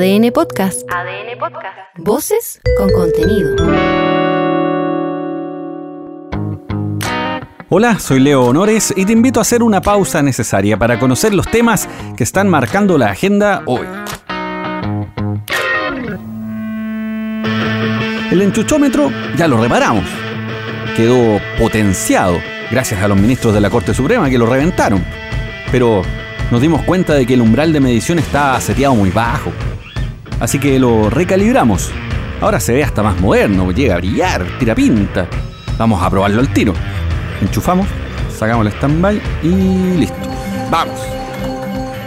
ADN 0.00 0.32
Podcast. 0.32 0.90
ADN 0.90 1.38
Podcast. 1.38 1.76
Voces 1.98 2.60
con 2.78 2.90
contenido. 2.90 3.54
Hola, 7.68 7.98
soy 7.98 8.20
Leo 8.20 8.44
Honores 8.44 8.94
y 8.96 9.04
te 9.04 9.12
invito 9.12 9.40
a 9.40 9.42
hacer 9.42 9.62
una 9.62 9.82
pausa 9.82 10.22
necesaria 10.22 10.78
para 10.78 10.98
conocer 10.98 11.34
los 11.34 11.46
temas 11.50 11.86
que 12.16 12.24
están 12.24 12.48
marcando 12.48 12.96
la 12.96 13.10
agenda 13.10 13.62
hoy. 13.66 13.86
El 18.30 18.40
enchuchómetro 18.40 19.10
ya 19.36 19.48
lo 19.48 19.60
reparamos. 19.60 20.06
Quedó 20.96 21.38
potenciado 21.58 22.38
gracias 22.70 23.02
a 23.02 23.08
los 23.08 23.18
ministros 23.18 23.52
de 23.52 23.60
la 23.60 23.68
Corte 23.68 23.92
Suprema 23.92 24.30
que 24.30 24.38
lo 24.38 24.46
reventaron. 24.46 25.04
Pero 25.70 26.00
nos 26.50 26.62
dimos 26.62 26.84
cuenta 26.84 27.12
de 27.12 27.26
que 27.26 27.34
el 27.34 27.42
umbral 27.42 27.74
de 27.74 27.80
medición 27.80 28.18
está 28.18 28.58
seteado 28.62 28.94
muy 28.94 29.10
bajo. 29.10 29.52
Así 30.40 30.58
que 30.58 30.78
lo 30.78 31.10
recalibramos. 31.10 31.90
Ahora 32.40 32.58
se 32.58 32.72
ve 32.72 32.82
hasta 32.82 33.02
más 33.02 33.20
moderno, 33.20 33.70
llega 33.70 33.94
a 33.94 33.98
brillar, 33.98 34.46
tira 34.58 34.74
pinta. 34.74 35.28
Vamos 35.78 36.02
a 36.02 36.08
probarlo 36.08 36.40
al 36.40 36.52
tiro. 36.52 36.72
Enchufamos, 37.42 37.86
sacamos 38.36 38.66
el 38.66 38.72
standby 38.72 39.20
y 39.42 39.98
listo. 39.98 40.16
¡Vamos! 40.70 40.98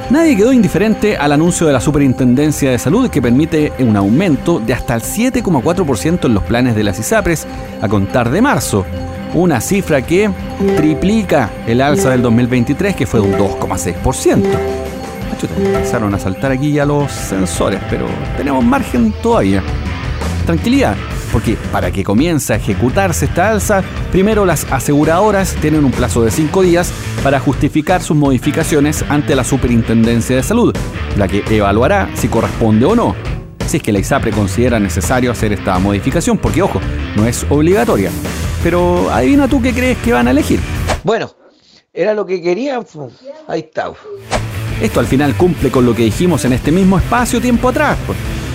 Nadie 0.10 0.36
quedó 0.36 0.52
indiferente 0.52 1.18
al 1.18 1.32
anuncio 1.32 1.66
de 1.66 1.74
la 1.74 1.80
Superintendencia 1.80 2.70
de 2.70 2.78
Salud 2.78 3.10
que 3.10 3.22
permite 3.22 3.72
un 3.80 3.96
aumento 3.96 4.60
de 4.60 4.74
hasta 4.74 4.96
el 4.96 5.02
7,4% 5.02 6.26
en 6.26 6.34
los 6.34 6.44
planes 6.44 6.76
de 6.76 6.84
las 6.84 7.00
ISAPRES 7.00 7.48
a 7.82 7.88
contar 7.88 8.30
de 8.30 8.42
marzo, 8.42 8.86
una 9.34 9.62
cifra 9.62 10.02
que 10.02 10.30
triplica 10.76 11.50
el 11.66 11.82
alza 11.82 12.12
del 12.12 12.22
2023 12.22 12.96
que 12.96 13.08
fue 13.08 13.22
de 13.22 13.28
un 13.28 13.34
2,6%. 13.34 14.44
Empezaron 15.58 16.14
a 16.14 16.20
saltar 16.20 16.52
aquí 16.52 16.72
ya 16.72 16.86
los 16.86 17.12
sensores, 17.12 17.80
pero 17.90 18.08
tenemos 18.38 18.64
margen 18.64 19.14
todavía. 19.22 19.64
Tranquilidad, 20.46 20.96
porque 21.32 21.58
para 21.72 21.92
que 21.92 22.04
comience 22.04 22.54
a 22.54 22.58
ejecutarse 22.58 23.26
esta 23.26 23.50
alza, 23.50 23.84
primero 24.12 24.46
las 24.46 24.72
aseguradoras 24.72 25.56
tienen 25.56 25.86
un 25.86 25.92
plazo 25.92 26.24
de 26.24 26.32
5 26.32 26.62
días 26.62 26.92
para 27.24 27.40
justificar 27.40 28.02
sus 28.02 28.18
modificaciones 28.18 29.04
ante 29.10 29.36
la 29.36 29.44
Superintendencia 29.44 30.36
de 30.36 30.44
Salud, 30.44 30.76
la 31.18 31.28
que 31.28 31.44
evaluará 31.50 32.10
si 32.16 32.28
corresponde 32.28 32.86
o 32.86 32.96
no, 32.96 33.16
si 33.66 33.78
es 33.78 33.84
que 33.84 33.92
la 33.92 34.00
ISAPRE 34.00 34.32
considera 34.32 34.80
necesario 34.80 35.32
hacer 35.32 35.54
esta 35.54 35.80
modificación, 35.80 36.38
porque 36.38 36.62
ojo, 36.62 36.80
no 37.16 37.26
es 37.26 37.46
obligatoria. 37.50 38.12
Pero 38.62 39.10
adivina 39.10 39.48
tú 39.48 39.62
qué 39.62 39.74
crees 39.74 39.98
que 40.00 40.14
van 40.14 40.28
a 40.28 40.32
elegir. 40.32 40.60
Bueno, 41.04 41.32
era 41.94 42.14
lo 42.14 42.26
que 42.26 42.42
querían, 42.42 42.86
ahí 43.48 43.62
está. 43.62 43.92
Esto 44.84 45.00
al 45.00 45.08
final 45.08 45.34
cumple 45.34 45.72
con 45.72 45.86
lo 45.86 45.96
que 45.96 46.04
dijimos 46.04 46.46
en 46.46 46.54
este 46.54 46.72
mismo 46.72 47.00
espacio 47.00 47.42
tiempo 47.42 47.70
atrás 47.70 47.98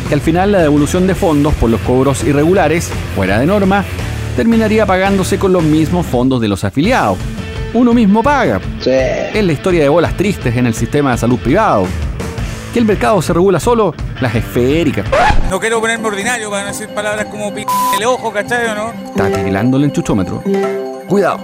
que 0.08 0.14
al 0.14 0.20
final 0.22 0.52
la 0.52 0.60
devolución 0.60 1.06
de 1.06 1.14
fondos 1.14 1.52
por 1.54 1.68
los 1.68 1.80
cobros 1.82 2.24
irregulares, 2.24 2.90
fuera 3.14 3.38
de 3.38 3.46
norma, 3.46 3.84
terminaría 4.36 4.86
pagándose 4.86 5.38
con 5.38 5.52
los 5.52 5.62
mismos 5.62 6.06
fondos 6.06 6.40
de 6.40 6.48
los 6.48 6.64
afiliados. 6.64 7.18
Uno 7.74 7.92
mismo 7.92 8.22
paga. 8.22 8.58
Es 8.86 9.44
la 9.44 9.52
historia 9.52 9.82
de 9.82 9.88
bolas 9.90 10.16
tristes 10.16 10.56
en 10.56 10.66
el 10.66 10.72
sistema 10.72 11.12
de 11.12 11.18
salud 11.18 11.38
privado. 11.38 11.86
Que 12.72 12.78
el 12.78 12.86
mercado 12.86 13.20
se 13.20 13.34
regula 13.34 13.60
solo, 13.60 13.94
las 14.20 14.34
esféricas. 14.34 15.04
No 15.50 15.60
quiero 15.60 15.78
ponerme 15.80 16.08
ordinario 16.08 16.50
para 16.50 16.62
no 16.62 16.68
decir 16.68 16.88
palabras 16.88 17.26
como 17.26 17.52
p 17.52 17.66
el 17.98 18.04
ojo, 18.04 18.32
¿cachai 18.32 18.66
o 18.68 18.74
no? 18.74 18.92
Está 19.10 19.30
tirilando 19.30 19.76
el 19.76 19.84
enchuchómetro. 19.84 20.42
Cuidado. 21.06 21.38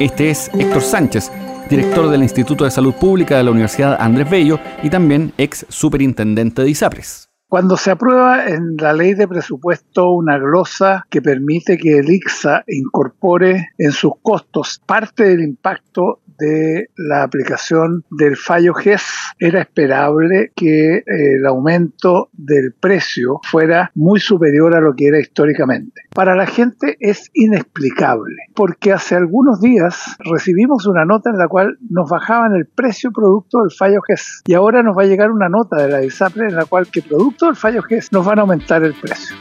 Este 0.00 0.30
es 0.30 0.50
Héctor 0.58 0.82
Sánchez, 0.82 1.30
director 1.70 2.10
del 2.10 2.22
Instituto 2.22 2.64
de 2.64 2.70
Salud 2.72 2.94
Pública 2.94 3.36
de 3.36 3.44
la 3.44 3.52
Universidad 3.52 3.96
Andrés 4.00 4.28
Bello 4.28 4.58
y 4.82 4.90
también 4.90 5.32
ex 5.38 5.64
superintendente 5.68 6.62
de 6.62 6.70
ISAPRES. 6.70 7.30
Cuando 7.48 7.76
se 7.76 7.92
aprueba 7.92 8.46
en 8.46 8.76
la 8.76 8.92
ley 8.92 9.14
de 9.14 9.26
presupuesto 9.26 10.12
una 10.12 10.38
glosa 10.38 11.06
que 11.10 11.22
permite 11.22 11.78
que 11.78 11.98
el 11.98 12.10
ICSA 12.10 12.64
incorpore 12.66 13.70
en 13.78 13.92
sus 13.92 14.12
costos 14.22 14.80
parte 14.84 15.24
del 15.24 15.42
impacto 15.42 16.20
de 16.40 16.88
la 16.96 17.22
aplicación 17.22 18.04
del 18.10 18.36
fallo 18.36 18.74
GES, 18.74 19.02
era 19.38 19.60
esperable 19.60 20.52
que 20.56 20.96
eh, 20.96 21.04
el 21.06 21.46
aumento 21.46 22.30
del 22.32 22.72
precio 22.78 23.40
fuera 23.42 23.90
muy 23.94 24.20
superior 24.20 24.74
a 24.74 24.80
lo 24.80 24.94
que 24.94 25.08
era 25.08 25.20
históricamente. 25.20 26.02
Para 26.14 26.34
la 26.34 26.46
gente 26.46 26.96
es 27.00 27.30
inexplicable, 27.34 28.36
porque 28.54 28.92
hace 28.92 29.14
algunos 29.14 29.60
días 29.60 30.16
recibimos 30.18 30.86
una 30.86 31.04
nota 31.04 31.30
en 31.30 31.38
la 31.38 31.48
cual 31.48 31.78
nos 31.88 32.08
bajaban 32.10 32.54
el 32.54 32.66
precio 32.66 33.10
producto 33.12 33.60
del 33.60 33.70
fallo 33.70 34.00
GES 34.02 34.42
y 34.46 34.54
ahora 34.54 34.82
nos 34.82 34.96
va 34.96 35.02
a 35.02 35.06
llegar 35.06 35.30
una 35.30 35.48
nota 35.48 35.76
de 35.76 35.88
la 35.88 36.02
ISAPRE 36.02 36.48
en 36.48 36.56
la 36.56 36.64
cual 36.64 36.88
que 36.88 37.02
producto 37.02 37.46
del 37.46 37.56
fallo 37.56 37.82
GES 37.82 38.12
nos 38.12 38.24
van 38.24 38.38
a 38.38 38.42
aumentar 38.42 38.82
el 38.82 38.94
precio. 38.94 39.36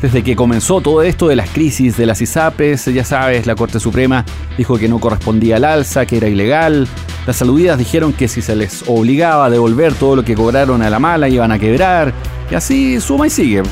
Desde 0.00 0.22
que 0.22 0.36
comenzó 0.36 0.80
todo 0.80 1.02
esto 1.02 1.26
de 1.26 1.34
las 1.34 1.50
crisis 1.50 1.96
de 1.96 2.06
las 2.06 2.20
ISAPRES, 2.20 2.84
ya 2.86 3.04
sabes, 3.04 3.46
la 3.46 3.56
Corte 3.56 3.80
Suprema 3.80 4.24
dijo 4.56 4.78
que 4.78 4.88
no 4.88 5.00
correspondía 5.00 5.56
al 5.56 5.64
alza, 5.64 6.06
que 6.06 6.18
era 6.18 6.28
ilegal. 6.28 6.86
Las 7.26 7.36
saludidas 7.36 7.78
dijeron 7.78 8.12
que 8.12 8.28
si 8.28 8.40
se 8.40 8.54
les 8.54 8.84
obligaba 8.86 9.46
a 9.46 9.50
devolver 9.50 9.94
todo 9.94 10.14
lo 10.14 10.24
que 10.24 10.36
cobraron 10.36 10.82
a 10.82 10.90
la 10.90 11.00
mala 11.00 11.28
iban 11.28 11.50
a 11.50 11.58
quebrar. 11.58 12.12
Y 12.48 12.54
así 12.54 13.00
suma 13.00 13.26
y 13.26 13.30
sigue. 13.30 13.64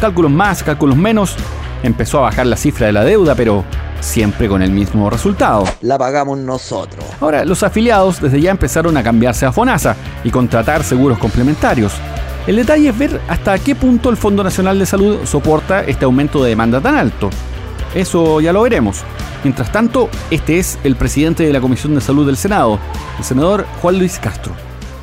Cálculos 0.00 0.30
más, 0.30 0.62
cálculos 0.62 0.96
menos. 0.96 1.36
Empezó 1.82 2.18
a 2.20 2.22
bajar 2.22 2.46
la 2.46 2.56
cifra 2.56 2.86
de 2.86 2.92
la 2.94 3.04
deuda, 3.04 3.34
pero 3.34 3.62
siempre 4.00 4.48
con 4.48 4.62
el 4.62 4.70
mismo 4.70 5.10
resultado. 5.10 5.64
La 5.82 5.98
pagamos 5.98 6.38
nosotros. 6.38 7.04
Ahora, 7.20 7.44
los 7.44 7.62
afiliados 7.62 8.22
desde 8.22 8.40
ya 8.40 8.50
empezaron 8.50 8.96
a 8.96 9.02
cambiarse 9.02 9.44
a 9.44 9.52
FONASA 9.52 9.96
y 10.24 10.30
contratar 10.30 10.82
seguros 10.82 11.18
complementarios. 11.18 11.92
El 12.46 12.56
detalle 12.56 12.90
es 12.90 12.98
ver 12.98 13.20
hasta 13.28 13.58
qué 13.58 13.74
punto 13.74 14.10
el 14.10 14.16
Fondo 14.16 14.44
Nacional 14.44 14.78
de 14.78 14.86
Salud 14.86 15.24
soporta 15.24 15.82
este 15.84 16.04
aumento 16.04 16.42
de 16.42 16.50
demanda 16.50 16.80
tan 16.80 16.96
alto. 16.96 17.30
Eso 17.94 18.40
ya 18.40 18.52
lo 18.52 18.62
veremos. 18.62 19.02
Mientras 19.42 19.72
tanto, 19.72 20.10
este 20.30 20.58
es 20.58 20.78
el 20.84 20.96
presidente 20.96 21.44
de 21.44 21.52
la 21.52 21.60
Comisión 21.60 21.94
de 21.94 22.00
Salud 22.00 22.26
del 22.26 22.36
Senado, 22.36 22.78
el 23.18 23.24
senador 23.24 23.66
Juan 23.80 23.98
Luis 23.98 24.18
Castro 24.18 24.54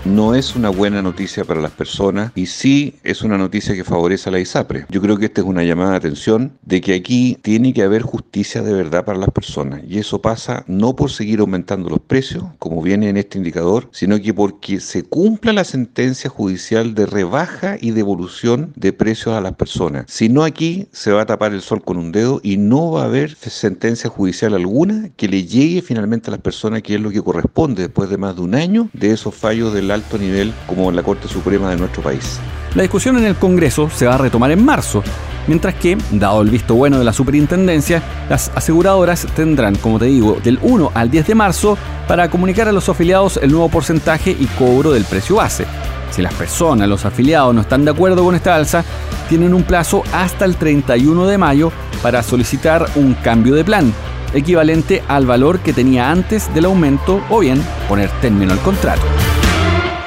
no 0.05 0.33
es 0.33 0.55
una 0.55 0.69
buena 0.69 1.01
noticia 1.01 1.45
para 1.45 1.61
las 1.61 1.71
personas 1.71 2.31
y 2.35 2.47
sí 2.47 2.95
es 3.03 3.21
una 3.21 3.37
noticia 3.37 3.75
que 3.75 3.83
favorece 3.83 4.29
a 4.29 4.31
la 4.31 4.39
ISAPRE. 4.39 4.85
Yo 4.89 5.01
creo 5.01 5.17
que 5.17 5.25
esta 5.25 5.41
es 5.41 5.47
una 5.47 5.63
llamada 5.63 5.91
de 5.91 5.97
atención 5.97 6.53
de 6.63 6.81
que 6.81 6.95
aquí 6.95 7.37
tiene 7.41 7.73
que 7.73 7.83
haber 7.83 8.01
justicia 8.01 8.63
de 8.63 8.73
verdad 8.73 9.05
para 9.05 9.19
las 9.19 9.29
personas 9.29 9.81
y 9.87 9.99
eso 9.99 10.21
pasa 10.21 10.63
no 10.67 10.95
por 10.95 11.11
seguir 11.11 11.39
aumentando 11.39 11.89
los 11.89 11.99
precios, 11.99 12.45
como 12.57 12.81
viene 12.81 13.09
en 13.09 13.17
este 13.17 13.37
indicador, 13.37 13.89
sino 13.91 14.19
que 14.19 14.33
porque 14.33 14.79
se 14.79 15.03
cumpla 15.03 15.53
la 15.53 15.63
sentencia 15.63 16.29
judicial 16.29 16.95
de 16.95 17.05
rebaja 17.05 17.77
y 17.79 17.91
devolución 17.91 18.73
de 18.75 18.93
precios 18.93 19.35
a 19.35 19.41
las 19.41 19.53
personas. 19.53 20.05
Si 20.07 20.29
no 20.29 20.43
aquí 20.43 20.87
se 20.91 21.11
va 21.11 21.21
a 21.21 21.25
tapar 21.25 21.53
el 21.53 21.61
sol 21.61 21.83
con 21.83 21.97
un 21.97 22.11
dedo 22.11 22.39
y 22.43 22.57
no 22.57 22.91
va 22.91 23.03
a 23.03 23.05
haber 23.05 23.35
sentencia 23.35 24.09
judicial 24.09 24.55
alguna 24.55 25.09
que 25.15 25.27
le 25.27 25.45
llegue 25.45 25.81
finalmente 25.81 26.29
a 26.29 26.31
las 26.31 26.41
personas 26.41 26.81
que 26.81 26.95
es 26.95 27.01
lo 27.01 27.11
que 27.11 27.21
corresponde 27.21 27.83
después 27.83 28.09
de 28.09 28.17
más 28.17 28.35
de 28.35 28.41
un 28.41 28.55
año 28.55 28.89
de 28.93 29.11
esos 29.11 29.35
fallos 29.35 29.73
alto 29.91 30.17
nivel 30.17 30.53
como 30.65 30.89
en 30.89 30.95
la 30.95 31.03
Corte 31.03 31.27
Suprema 31.27 31.69
de 31.69 31.77
nuestro 31.77 32.01
país. 32.01 32.39
La 32.75 32.83
discusión 32.83 33.17
en 33.17 33.25
el 33.25 33.35
Congreso 33.35 33.89
se 33.89 34.05
va 34.05 34.15
a 34.15 34.17
retomar 34.17 34.51
en 34.51 34.63
marzo, 34.63 35.03
mientras 35.47 35.75
que, 35.75 35.97
dado 36.11 36.41
el 36.41 36.49
visto 36.49 36.75
bueno 36.75 36.97
de 36.99 37.03
la 37.03 37.11
superintendencia, 37.11 38.01
las 38.29 38.49
aseguradoras 38.55 39.27
tendrán, 39.35 39.75
como 39.75 39.99
te 39.99 40.05
digo, 40.05 40.37
del 40.41 40.57
1 40.61 40.91
al 40.93 41.11
10 41.11 41.27
de 41.27 41.35
marzo 41.35 41.77
para 42.07 42.29
comunicar 42.29 42.69
a 42.69 42.71
los 42.71 42.87
afiliados 42.87 43.37
el 43.37 43.51
nuevo 43.51 43.67
porcentaje 43.69 44.31
y 44.31 44.45
cobro 44.57 44.91
del 44.91 45.03
precio 45.03 45.35
base. 45.35 45.65
Si 46.11 46.21
las 46.21 46.33
personas, 46.33 46.87
los 46.87 47.05
afiliados, 47.05 47.53
no 47.55 47.61
están 47.61 47.85
de 47.85 47.91
acuerdo 47.91 48.23
con 48.23 48.35
esta 48.35 48.55
alza, 48.55 48.83
tienen 49.29 49.53
un 49.53 49.63
plazo 49.63 50.03
hasta 50.13 50.45
el 50.45 50.57
31 50.57 51.25
de 51.25 51.37
mayo 51.37 51.71
para 52.01 52.23
solicitar 52.23 52.85
un 52.95 53.13
cambio 53.15 53.55
de 53.55 53.63
plan, 53.63 53.93
equivalente 54.33 55.03
al 55.07 55.25
valor 55.25 55.59
que 55.59 55.73
tenía 55.73 56.11
antes 56.11 56.53
del 56.53 56.65
aumento 56.65 57.21
o 57.29 57.39
bien 57.39 57.61
poner 57.87 58.09
término 58.21 58.53
al 58.53 58.59
contrato. 58.59 59.03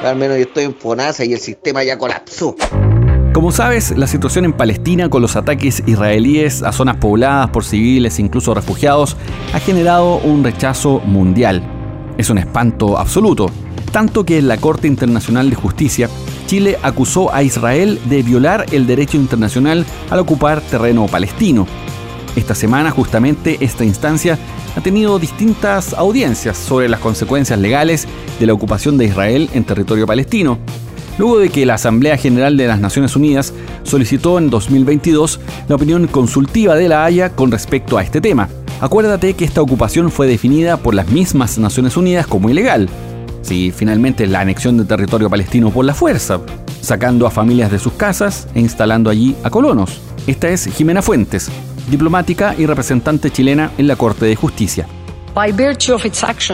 Al 0.05 0.17
menos 0.17 0.37
yo 0.37 0.43
estoy 0.43 0.65
en 0.65 0.75
FONASA 0.75 1.25
y 1.25 1.33
el 1.33 1.39
sistema 1.39 1.83
ya 1.83 1.97
colapsó. 1.97 2.55
Como 3.33 3.51
sabes, 3.51 3.97
la 3.97 4.05
situación 4.05 4.45
en 4.45 4.53
Palestina 4.53 5.09
con 5.09 5.21
los 5.21 5.35
ataques 5.35 5.81
israelíes 5.87 6.61
a 6.61 6.71
zonas 6.71 6.97
pobladas 6.97 7.49
por 7.49 7.65
civiles, 7.65 8.19
incluso 8.19 8.53
refugiados, 8.53 9.17
ha 9.53 9.59
generado 9.59 10.17
un 10.17 10.43
rechazo 10.43 10.99
mundial. 10.99 11.63
Es 12.19 12.29
un 12.29 12.37
espanto 12.37 12.99
absoluto, 12.99 13.49
tanto 13.91 14.25
que 14.25 14.37
en 14.37 14.47
la 14.47 14.57
Corte 14.57 14.87
Internacional 14.87 15.49
de 15.49 15.55
Justicia, 15.55 16.07
Chile 16.45 16.77
acusó 16.83 17.33
a 17.33 17.41
Israel 17.41 17.99
de 18.05 18.21
violar 18.21 18.67
el 18.71 18.85
derecho 18.85 19.17
internacional 19.17 19.85
al 20.11 20.19
ocupar 20.19 20.61
terreno 20.61 21.07
palestino. 21.07 21.65
Esta 22.35 22.53
semana 22.53 22.91
justamente 22.91 23.57
esta 23.59 23.83
instancia 23.83 24.37
ha 24.75 24.81
tenido 24.81 25.19
distintas 25.19 25.93
audiencias 25.93 26.57
sobre 26.57 26.89
las 26.89 26.99
consecuencias 26.99 27.59
legales 27.59 28.07
de 28.39 28.45
la 28.45 28.53
ocupación 28.53 28.97
de 28.97 29.05
Israel 29.05 29.49
en 29.53 29.63
territorio 29.63 30.05
palestino, 30.05 30.59
luego 31.17 31.39
de 31.39 31.49
que 31.49 31.65
la 31.65 31.75
Asamblea 31.75 32.17
General 32.17 32.57
de 32.57 32.67
las 32.67 32.79
Naciones 32.79 33.15
Unidas 33.15 33.53
solicitó 33.83 34.37
en 34.37 34.49
2022 34.49 35.39
la 35.67 35.75
opinión 35.75 36.07
consultiva 36.07 36.75
de 36.75 36.89
la 36.89 37.05
Haya 37.05 37.29
con 37.29 37.51
respecto 37.51 37.97
a 37.97 38.03
este 38.03 38.19
tema. 38.19 38.49
Acuérdate 38.81 39.33
que 39.35 39.45
esta 39.45 39.61
ocupación 39.61 40.11
fue 40.11 40.27
definida 40.27 40.77
por 40.77 40.93
las 40.93 41.07
mismas 41.09 41.57
Naciones 41.57 41.95
Unidas 41.95 42.27
como 42.27 42.49
ilegal. 42.49 42.89
si 43.41 43.71
finalmente 43.71 44.25
la 44.25 44.39
anexión 44.39 44.75
de 44.75 44.85
territorio 44.85 45.29
palestino 45.29 45.69
por 45.69 45.85
la 45.85 45.93
fuerza, 45.93 46.41
sacando 46.81 47.27
a 47.27 47.31
familias 47.31 47.71
de 47.71 47.77
sus 47.77 47.93
casas 47.93 48.47
e 48.55 48.59
instalando 48.59 49.11
allí 49.11 49.35
a 49.43 49.51
colonos. 49.51 50.01
Esta 50.25 50.49
es 50.49 50.65
Jimena 50.65 51.03
Fuentes, 51.03 51.51
diplomática 51.89 52.55
y 52.57 52.65
representante 52.65 53.31
chilena 53.31 53.71
en 53.77 53.87
la 53.87 53.95
Corte 53.95 54.25
de 54.25 54.35
Justicia. 54.35 54.87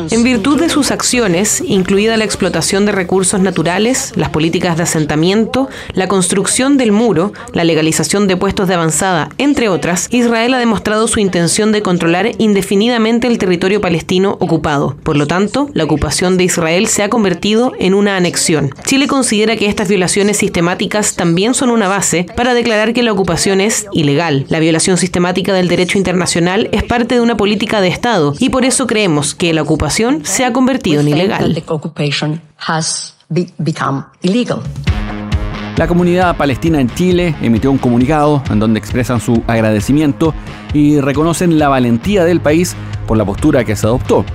En 0.10 0.24
virtud 0.24 0.60
de 0.60 0.68
sus 0.68 0.90
acciones, 0.90 1.62
incluida 1.64 2.18
la 2.18 2.24
explotación 2.24 2.88
de 2.88 2.92
recursos 2.92 3.40
naturales, 3.40 4.12
las 4.16 4.30
políticas 4.30 4.76
de 4.76 4.84
asentamiento, 4.84 5.70
la 5.94 6.08
construcción 6.08 6.78
del 6.78 6.92
muro, 6.92 7.32
la 7.54 7.64
legalización 7.64 8.28
de 8.28 8.38
puestos 8.38 8.68
de 8.68 8.74
avanzada, 8.74 9.30
entre 9.38 9.70
otras, 9.70 10.08
Israel 10.10 10.56
ha 10.56 10.58
demostrado 10.58 11.08
su 11.08 11.20
intención 11.20 11.72
de 11.72 11.84
controlar 11.84 12.32
indefinidamente 12.40 13.28
el 13.28 13.38
territorio 13.38 13.82
palestino 13.82 14.38
ocupado. 14.40 14.96
Por 15.04 15.16
lo 15.16 15.28
tanto, 15.28 15.70
la 15.76 15.84
ocupación 15.84 16.38
de 16.38 16.46
Israel 16.46 16.88
se 16.88 17.04
ha 17.04 17.10
convertido 17.10 17.74
en 17.78 17.94
una 17.94 18.18
anexión. 18.18 18.72
Chile 18.84 19.06
considera 19.06 19.58
que 19.58 19.68
estas 19.68 19.90
violaciones 19.90 20.38
sistemáticas 20.38 21.16
también 21.16 21.54
son 21.54 21.70
una 21.70 21.88
base 21.88 22.26
para 22.36 22.56
declarar 22.56 22.94
que 22.94 23.04
la 23.04 23.12
ocupación 23.12 23.62
es 23.62 23.86
ilegal. 23.92 24.46
La 24.50 24.60
violación 24.60 24.98
sistemática 24.98 25.54
del 25.54 25.68
derecho 25.68 26.00
internacional 26.00 26.68
es 26.72 26.82
parte 26.84 27.14
de 27.14 27.22
una 27.22 27.38
política 27.38 27.80
de 27.80 27.90
Estado 27.90 28.34
y 28.40 28.50
por 28.50 28.66
eso 28.66 28.71
creemos 28.88 29.36
que 29.36 29.54
la 29.54 29.62
ocupación 29.62 30.26
se 30.26 30.46
ha 30.46 30.54
convertido 30.54 31.02
en 31.02 31.10
ilegal. 31.10 31.54
La 35.78 35.88
comunidad 35.88 36.36
palestina 36.38 36.80
en 36.80 36.90
Chile 36.90 37.36
emitió 37.42 37.72
un 37.72 37.78
comunicado 37.78 38.42
en 38.50 38.60
donde 38.60 38.80
expresan 38.80 39.20
su 39.20 39.42
agradecimiento 39.48 40.34
y 40.74 41.00
reconocen 41.00 41.60
la 41.60 41.70
valentía 41.70 42.24
del 42.24 42.40
país 42.40 42.76
por 43.08 43.18
la 43.18 43.26
postura 43.26 43.64
que 43.64 43.76
se 43.76 43.88
adoptó, 43.88 44.26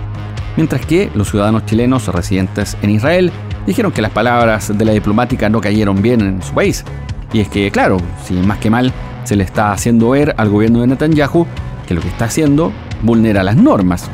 mientras 0.57 0.85
que 0.85 1.11
los 1.15 1.31
ciudadanos 1.31 1.67
chilenos 1.67 2.07
residentes 2.09 2.77
en 2.83 2.91
Israel 2.91 3.33
dijeron 3.67 3.93
que 3.93 4.03
las 4.03 4.11
palabras 4.11 4.77
de 4.77 4.85
la 4.85 4.93
diplomática 4.93 5.49
no 5.49 5.61
cayeron 5.61 6.03
bien 6.03 6.21
en 6.21 6.43
su 6.43 6.53
país. 6.53 6.85
Y 7.33 7.41
es 7.41 7.49
que, 7.49 7.71
claro, 7.71 7.99
si 8.25 8.35
más 8.35 8.59
que 8.59 8.71
mal 8.71 8.93
se 9.25 9.37
le 9.37 9.45
está 9.45 9.73
haciendo 9.73 10.11
ver 10.11 10.35
al 10.39 10.49
gobierno 10.49 10.81
de 10.81 10.89
Netanyahu 10.89 11.47
que 11.87 11.95
lo 11.95 12.01
que 12.01 12.09
está 12.09 12.27
haciendo 12.27 12.73
vulnera 13.03 13.43
las 13.43 13.57
normas. 13.57 14.11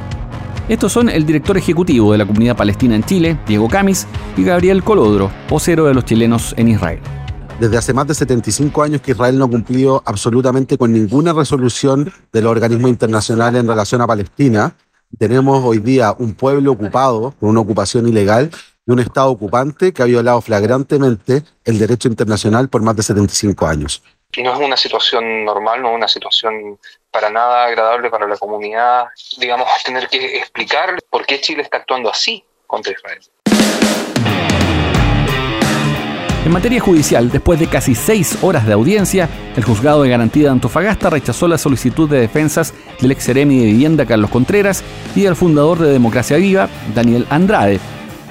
Estos 0.69 0.93
son 0.93 1.09
el 1.09 1.27
director 1.27 1.57
ejecutivo 1.59 2.13
de 2.13 2.19
la 2.19 2.27
comunidad 2.27 2.57
palestina 2.57 2.95
en 2.95 3.03
Chile, 3.03 3.37
Diego 3.49 3.69
Camis, 3.69 4.07
y 4.37 4.45
Gabriel 4.45 4.85
Colodro, 4.85 5.29
vocero 5.49 5.87
de 5.87 5.95
los 5.95 6.05
chilenos 6.05 6.55
en 6.57 6.69
Israel. 6.69 7.01
Desde 7.59 7.77
hace 7.77 7.93
más 7.93 8.07
de 8.07 8.15
75 8.15 8.81
años 8.83 9.01
que 9.01 9.11
Israel 9.11 9.37
no 9.39 9.47
ha 9.47 9.51
cumplido 9.51 10.03
absolutamente 10.07 10.79
con 10.79 10.93
ninguna 10.93 11.33
resolución 11.33 12.13
de 12.33 12.43
los 12.43 12.53
organismos 12.53 12.91
internacionales 12.91 13.61
en 13.61 13.67
relación 13.67 14.01
a 14.03 14.07
Palestina. 14.07 14.77
Tenemos 15.19 15.65
hoy 15.65 15.79
día 15.79 16.15
un 16.17 16.35
pueblo 16.35 16.73
ocupado 16.73 17.35
por 17.41 17.49
una 17.49 17.61
ocupación 17.61 18.09
ilegal 18.09 18.51
y 18.87 18.93
un 18.93 19.01
Estado 19.01 19.31
ocupante 19.31 19.93
que 19.93 20.03
ha 20.03 20.07
violado 20.07 20.41
flagrantemente 20.41 21.43
el 21.65 21.79
derecho 21.79 22.09
internacional 22.09 22.69
por 22.69 22.83
más 22.83 22.95
de 22.95 23.03
75 23.03 23.67
años 23.67 24.03
y 24.37 24.43
no 24.43 24.53
es 24.55 24.59
una 24.61 24.77
situación 24.77 25.45
normal, 25.45 25.83
no 25.83 25.91
es 25.91 25.97
una 25.97 26.09
situación 26.09 26.79
para 27.13 27.31
nada 27.31 27.67
agradable 27.67 28.11
para 28.11 28.27
la 28.27 28.37
comunidad, 28.37 29.05
digamos, 29.37 29.69
tener 29.85 30.09
que 30.09 30.39
explicar 30.39 30.97
por 31.11 31.25
qué 31.27 31.41
Chile 31.41 31.63
está 31.63 31.77
actuando 31.77 32.11
así 32.11 32.45
contra 32.67 32.93
Israel. 32.93 33.21
En 36.45 36.51
materia 36.51 36.81
judicial, 36.81 37.31
después 37.31 37.61
de 37.61 37.69
casi 37.69 37.95
seis 37.95 38.37
horas 38.43 38.67
de 38.67 38.73
audiencia, 38.73 39.29
el 39.55 39.63
juzgado 39.63 40.03
de 40.03 40.09
garantía 40.09 40.45
de 40.45 40.51
Antofagasta 40.51 41.09
rechazó 41.09 41.47
la 41.47 41.57
solicitud 41.57 42.11
de 42.11 42.19
defensas 42.19 42.75
del 43.01 43.13
ex 43.13 43.29
de 43.29 43.45
vivienda 43.45 44.07
Carlos 44.07 44.29
Contreras 44.29 44.83
y 45.15 45.23
del 45.23 45.37
fundador 45.37 45.79
de 45.79 45.93
Democracia 45.93 46.39
Viva, 46.39 46.69
Daniel 46.97 47.29
Andrade. 47.31 47.79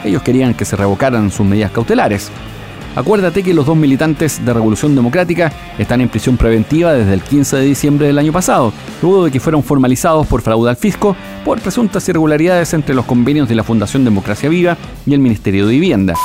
Ellos 0.04 0.24
querían 0.24 0.56
que 0.56 0.66
se 0.66 0.76
revocaran 0.76 1.32
sus 1.32 1.46
medidas 1.46 1.72
cautelares. 1.72 2.30
Acuérdate 2.96 3.42
que 3.42 3.54
los 3.54 3.66
dos 3.66 3.78
militantes 3.78 4.44
de 4.44 4.54
Revolución 4.54 4.96
Democrática 4.96 5.52
están 5.78 6.02
en 6.02 6.10
prisión 6.10 6.36
preventiva 6.36 6.94
desde 6.94 7.14
el 7.14 7.22
15 7.22 7.58
de 7.58 7.64
diciembre 7.64 8.08
del 8.08 8.20
año 8.20 8.34
pasado, 8.34 8.74
luego 9.02 9.26
de 9.26 9.32
que 9.32 9.40
fueron 9.40 9.64
formalizados 9.64 10.28
por 10.28 10.42
fraude 10.42 10.70
al 10.70 10.76
fisco 10.76 11.16
por 11.46 11.62
presuntas 11.62 12.08
irregularidades 12.10 12.74
entre 12.74 12.94
los 12.94 13.06
convenios 13.06 13.48
de 13.48 13.56
la 13.56 13.64
Fundación 13.64 14.04
Democracia 14.04 14.50
Viva 14.50 14.78
y 15.06 15.14
el 15.14 15.20
Ministerio 15.20 15.66
de 15.68 15.74
Vivienda. 15.74 16.16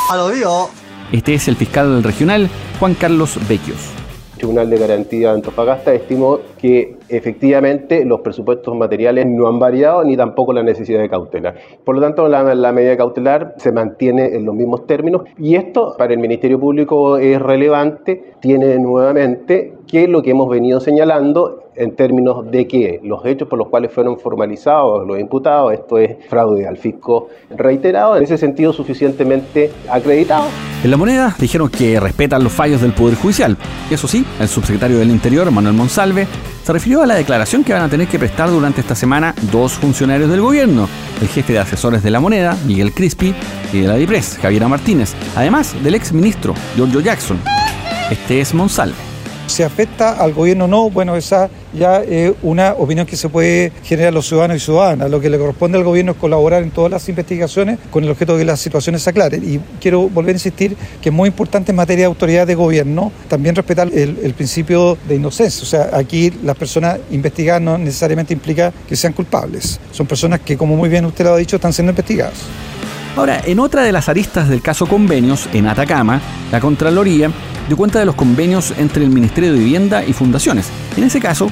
Este 1.12 1.34
es 1.34 1.46
el 1.46 1.54
fiscal 1.54 1.94
del 1.94 2.02
regional, 2.02 2.50
Juan 2.80 2.94
Carlos 2.94 3.38
Vecchios. 3.48 3.78
Tribunal 4.36 4.68
de 4.70 4.78
Garantía 4.78 5.28
de 5.28 5.34
Antofagasta 5.36 5.94
estimó 5.94 6.38
que 6.58 6.96
efectivamente 7.08 8.04
los 8.04 8.20
presupuestos 8.20 8.74
materiales 8.76 9.26
no 9.26 9.48
han 9.48 9.58
variado 9.58 10.04
ni 10.04 10.16
tampoco 10.16 10.52
la 10.52 10.62
necesidad 10.62 11.00
de 11.00 11.08
cautela. 11.08 11.54
Por 11.84 11.96
lo 11.96 12.02
tanto, 12.02 12.28
la, 12.28 12.54
la, 12.54 12.72
medida 12.72 12.96
cautelar 12.96 13.54
se 13.56 13.72
mantiene 13.72 14.34
en 14.34 14.44
los 14.44 14.54
mismos 14.54 14.86
términos 14.86 15.22
y 15.38 15.56
esto 15.56 15.94
para 15.96 16.12
el 16.12 16.18
Ministerio 16.18 16.60
Público 16.60 17.16
es 17.16 17.40
relevante, 17.40 18.34
tiene 18.40 18.78
nuevamente 18.78 19.74
que 19.86 20.08
lo 20.08 20.22
que 20.22 20.30
hemos 20.30 20.48
venido 20.48 20.80
señalando 20.80 21.65
en 21.76 21.94
términos 21.94 22.50
de 22.50 22.66
que 22.66 23.00
los 23.02 23.24
hechos 23.24 23.48
por 23.48 23.58
los 23.58 23.68
cuales 23.68 23.92
fueron 23.92 24.18
formalizados 24.18 25.06
los 25.06 25.18
imputados, 25.18 25.72
esto 25.72 25.98
es 25.98 26.16
fraude 26.28 26.66
al 26.66 26.76
fisco 26.76 27.28
reiterado, 27.50 28.16
en 28.16 28.24
ese 28.24 28.38
sentido 28.38 28.72
suficientemente 28.72 29.70
acreditado. 29.88 30.46
En 30.82 30.90
la 30.90 30.96
moneda 30.96 31.34
dijeron 31.38 31.68
que 31.68 31.98
respetan 31.98 32.44
los 32.44 32.52
fallos 32.52 32.80
del 32.80 32.92
Poder 32.92 33.16
Judicial. 33.16 33.56
Eso 33.90 34.06
sí, 34.06 34.24
el 34.40 34.48
subsecretario 34.48 34.98
del 34.98 35.10
Interior, 35.10 35.50
Manuel 35.50 35.74
Monsalve, 35.74 36.26
se 36.62 36.72
refirió 36.72 37.02
a 37.02 37.06
la 37.06 37.14
declaración 37.14 37.64
que 37.64 37.72
van 37.72 37.82
a 37.82 37.88
tener 37.88 38.08
que 38.08 38.18
prestar 38.18 38.50
durante 38.50 38.80
esta 38.80 38.94
semana 38.94 39.34
dos 39.52 39.72
funcionarios 39.74 40.30
del 40.30 40.40
gobierno, 40.40 40.88
el 41.20 41.28
jefe 41.28 41.52
de 41.52 41.60
asesores 41.60 42.02
de 42.02 42.10
la 42.10 42.20
moneda, 42.20 42.56
Miguel 42.66 42.92
Crispi, 42.92 43.34
y 43.72 43.80
de 43.80 43.88
la 43.88 43.94
DIPRES, 43.94 44.38
Javiera 44.40 44.68
Martínez, 44.68 45.14
además 45.34 45.74
del 45.82 45.94
ex 45.94 46.12
ministro, 46.12 46.54
Giorgio 46.76 47.00
Jackson. 47.00 47.38
Este 48.10 48.40
es 48.40 48.54
Monsalve. 48.54 49.05
Si 49.46 49.62
afecta 49.62 50.12
al 50.12 50.32
gobierno 50.32 50.64
o 50.64 50.68
no, 50.68 50.90
bueno, 50.90 51.14
esa 51.16 51.48
ya 51.72 52.02
es 52.02 52.32
una 52.42 52.72
opinión 52.72 53.06
que 53.06 53.16
se 53.16 53.28
puede 53.28 53.72
generar 53.84 54.12
los 54.12 54.26
ciudadanos 54.26 54.56
y 54.56 54.60
ciudadanas. 54.60 55.10
Lo 55.10 55.20
que 55.20 55.30
le 55.30 55.38
corresponde 55.38 55.78
al 55.78 55.84
gobierno 55.84 56.12
es 56.12 56.18
colaborar 56.18 56.62
en 56.62 56.70
todas 56.70 56.90
las 56.90 57.08
investigaciones 57.08 57.78
con 57.90 58.02
el 58.02 58.10
objeto 58.10 58.32
de 58.34 58.40
que 58.40 58.44
las 58.44 58.60
situaciones 58.60 59.02
se 59.02 59.10
aclaren. 59.10 59.42
Y 59.48 59.60
quiero 59.80 60.08
volver 60.08 60.30
a 60.30 60.36
insistir 60.36 60.76
que 61.00 61.10
es 61.10 61.14
muy 61.14 61.28
importante 61.28 61.70
en 61.70 61.76
materia 61.76 62.02
de 62.02 62.06
autoridad 62.06 62.46
de 62.46 62.54
gobierno 62.54 63.12
también 63.28 63.54
respetar 63.54 63.88
el, 63.88 64.18
el 64.22 64.34
principio 64.34 64.98
de 65.08 65.14
inocencia. 65.14 65.62
O 65.62 65.66
sea, 65.66 65.90
aquí 65.96 66.32
las 66.42 66.56
personas 66.56 66.98
investigadas 67.10 67.62
no 67.62 67.78
necesariamente 67.78 68.34
implica 68.34 68.72
que 68.88 68.96
sean 68.96 69.12
culpables. 69.12 69.78
Son 69.92 70.06
personas 70.06 70.40
que, 70.40 70.56
como 70.56 70.76
muy 70.76 70.88
bien 70.88 71.04
usted 71.04 71.24
lo 71.24 71.34
ha 71.34 71.36
dicho, 71.36 71.56
están 71.56 71.72
siendo 71.72 71.92
investigadas. 71.92 72.34
Ahora, 73.16 73.40
en 73.46 73.60
otra 73.60 73.82
de 73.82 73.92
las 73.92 74.08
aristas 74.10 74.48
del 74.48 74.60
caso 74.60 74.86
Convenios, 74.86 75.48
en 75.54 75.66
Atacama, 75.66 76.20
la 76.52 76.60
Contraloría 76.60 77.30
dio 77.66 77.76
cuenta 77.76 77.98
de 77.98 78.06
los 78.06 78.14
convenios 78.14 78.72
entre 78.78 79.04
el 79.04 79.10
Ministerio 79.10 79.52
de 79.52 79.58
Vivienda 79.58 80.04
y 80.04 80.12
fundaciones. 80.12 80.68
En 80.96 81.04
ese 81.04 81.20
caso, 81.20 81.48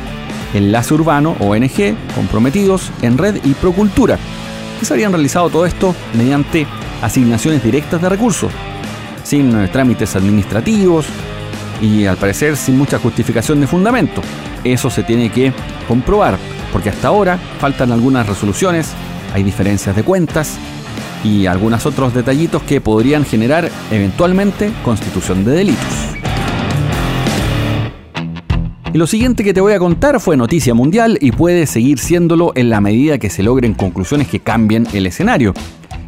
Enlace 0.53 0.95
Urbano, 0.95 1.37
ONG, 1.41 1.97
comprometidos 2.15 2.91
en 3.03 3.19
Red 3.19 3.45
y 3.45 3.55
Procultura, 3.55 4.19
que 4.79 4.87
se 4.87 4.93
habrían 4.93 5.13
realizado 5.13 5.51
todo 5.51 5.67
esto 5.67 5.95
mediante 6.15 6.67
asignaciones 7.03 7.63
directas 7.63 8.01
de 8.01 8.09
recursos, 8.09 8.53
sin 9.25 9.69
trámites 9.69 10.15
administrativos 10.17 11.07
y 11.81 12.07
al 12.07 12.17
parecer 12.17 12.57
sin 12.57 12.79
mucha 12.79 12.99
justificación 12.99 13.61
de 13.61 13.67
fundamento. 13.67 14.23
Eso 14.63 14.89
se 14.91 15.03
tiene 15.03 15.31
que 15.31 15.53
comprobar, 15.89 16.39
porque 16.73 16.91
hasta 16.91 17.09
ahora 17.09 17.39
faltan 17.59 17.93
algunas 17.93 18.27
resoluciones, 18.27 18.93
hay 19.35 19.43
diferencias 19.43 19.97
de 19.97 20.05
cuentas 20.05 20.57
y 21.25 21.47
algunos 21.47 21.87
otros 21.87 22.15
detallitos 22.15 22.63
que 22.63 22.81
podrían 22.81 23.25
generar 23.25 23.71
eventualmente 23.91 24.73
constitución 24.85 25.45
de 25.45 25.53
delitos. 25.53 26.04
Y 28.95 28.99
lo 28.99 29.09
siguiente 29.09 29.43
que 29.43 29.53
te 29.53 29.61
voy 29.61 29.73
a 29.73 29.81
contar 29.81 30.21
fue 30.21 30.37
noticia 30.37 30.73
mundial 30.73 31.19
y 31.21 31.33
puede 31.33 31.67
seguir 31.67 31.99
siéndolo 31.99 32.53
en 32.55 32.71
la 32.71 32.81
medida 32.81 33.19
que 33.19 33.29
se 33.29 33.43
logren 33.43 33.75
conclusiones 33.75 34.29
que 34.29 34.39
cambien 34.39 34.87
el 34.93 35.09
escenario. 35.09 35.53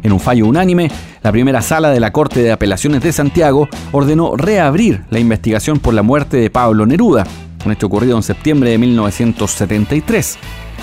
En 0.03 0.13
un 0.13 0.21
fallo 0.21 0.45
unánime, 0.45 0.89
la 1.21 1.33
primera 1.33 1.61
sala 1.61 1.89
de 1.89 1.99
la 1.99 2.13
Corte 2.13 2.41
de 2.41 2.53
Apelaciones 2.53 3.03
de 3.03 3.11
Santiago 3.11 3.67
ordenó 3.91 4.37
reabrir 4.37 5.03
la 5.09 5.19
investigación 5.19 5.79
por 5.79 5.95
la 5.95 6.01
muerte 6.01 6.37
de 6.37 6.49
Pablo 6.49 6.85
Neruda, 6.85 7.27
un 7.65 7.73
hecho 7.73 7.87
ocurrido 7.87 8.15
en 8.15 8.23
septiembre 8.23 8.69
de 8.69 8.77
1973. 8.77 10.37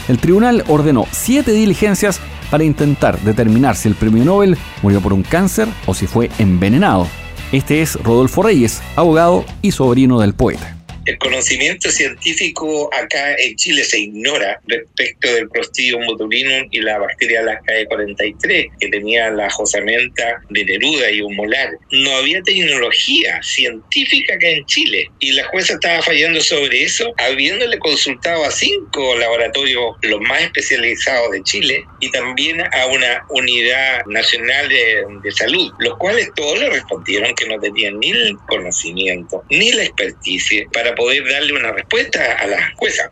El 0.09 0.19
tribunal 0.19 0.63
ordenó 0.69 1.07
siete 1.11 1.53
diligencias 1.53 2.21
para 2.51 2.65
intentar 2.65 3.19
determinar 3.21 3.77
si 3.77 3.89
el 3.89 3.95
premio 3.95 4.27
Nobel 4.27 4.59
murió 4.83 5.01
por 5.01 5.15
un 5.15 5.23
cáncer 5.23 5.69
o 5.87 5.95
si 5.95 6.07
fue 6.07 6.29
envenenado. 6.39 7.07
Este 7.51 7.81
es 7.81 7.95
Rodolfo 8.03 8.43
Reyes, 8.43 8.83
abogado 8.95 9.47
y 9.63 9.71
sobrino 9.71 10.21
del 10.21 10.35
poeta. 10.35 10.74
El 11.07 11.19
conocimiento 11.19 11.91
científico 11.91 12.89
acá 12.95 13.35
en 13.35 13.57
Chile 13.57 13.85
se 13.85 14.01
ignora 14.01 14.59
respecto 14.67 15.31
del 15.35 15.51
Clostridium 15.51 16.07
botulinum 16.07 16.67
y 16.71 16.81
la 16.81 16.99
bacteria 16.99 17.43
Lasca 17.43 17.79
e 17.79 17.85
43 17.87 18.67
que 18.81 18.89
tenía 18.89 19.31
la 19.31 19.51
josamenta 19.51 20.43
de 20.49 20.65
Neruda 20.65 21.11
y 21.11 21.21
un 21.21 21.37
molar. 21.37 21.77
No 21.91 22.11
había 22.17 22.43
tecnología 22.43 23.39
científica 23.43 24.35
acá 24.35 24.49
en 24.49 24.65
Chile 24.65 25.11
y 25.21 25.33
la 25.33 25.45
jueza 25.45 25.75
estaba 25.75 26.01
fallando 26.01 26.41
sobre 26.41 26.83
eso, 26.83 27.13
habiéndole 27.19 27.79
consultado 27.81 28.43
a 28.45 28.51
cinco 28.51 29.15
laboratorios 29.17 29.97
los 30.01 30.21
más 30.23 30.41
especializados 30.43 31.33
de 31.33 31.43
Chile 31.43 31.85
y 32.01 32.11
también 32.13 32.63
a 32.63 32.87
una 32.87 33.23
unidad 33.29 34.07
nacional 34.07 34.71
de, 34.71 35.05
de 35.23 35.33
salud, 35.33 35.71
los 35.81 35.99
cuales 35.99 36.31
todos 36.35 36.59
le 36.59 36.71
respondieron 36.71 37.35
que 37.35 37.47
no 37.47 37.61
tenían 37.61 37.99
ni 38.01 38.11
el 38.11 38.39
conocimiento 38.49 39.45
ni 39.51 39.71
la 39.73 39.85
experticia 39.85 40.67
poder 40.95 41.23
darle 41.31 41.53
una 41.53 41.73
respuesta 41.73 42.21
a 42.41 42.47
la 42.47 42.59
jueza. 42.77 43.11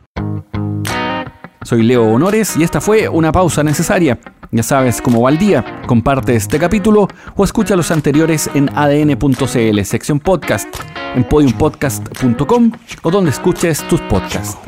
Soy 1.64 1.82
Leo 1.82 2.04
Honores 2.04 2.56
y 2.56 2.64
esta 2.64 2.80
fue 2.80 3.08
una 3.08 3.30
pausa 3.30 3.62
necesaria. 3.62 4.18
Ya 4.50 4.62
sabes 4.62 5.00
cómo 5.00 5.22
va 5.22 5.30
el 5.30 5.38
día. 5.38 5.82
Comparte 5.86 6.34
este 6.34 6.58
capítulo 6.58 7.08
o 7.36 7.44
escucha 7.44 7.76
los 7.76 7.90
anteriores 7.90 8.50
en 8.54 8.68
adn.cl, 8.74 9.82
sección 9.84 10.20
podcast, 10.20 10.68
en 11.14 11.24
podiumpodcast.com 11.24 12.72
o 13.02 13.10
donde 13.10 13.30
escuches 13.30 13.86
tus 13.88 14.00
podcasts. 14.02 14.58